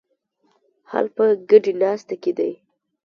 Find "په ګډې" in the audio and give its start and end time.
1.15-1.73